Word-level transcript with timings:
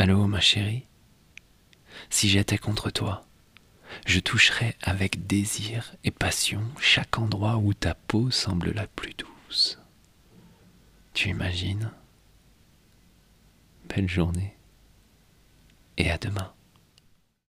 Allô, 0.00 0.28
ma 0.28 0.38
chérie? 0.38 0.84
Si 2.08 2.28
j'étais 2.28 2.56
contre 2.56 2.88
toi, 2.88 3.26
je 4.06 4.20
toucherais 4.20 4.76
avec 4.80 5.26
désir 5.26 5.92
et 6.04 6.12
passion 6.12 6.62
chaque 6.80 7.18
endroit 7.18 7.56
où 7.56 7.74
ta 7.74 7.96
peau 7.96 8.30
semble 8.30 8.70
la 8.70 8.86
plus 8.86 9.12
douce. 9.14 9.76
Tu 11.14 11.30
imagines? 11.30 11.90
Belle 13.88 14.08
journée 14.08 14.56
et 15.96 16.12
à 16.12 16.18
demain. 16.18 16.52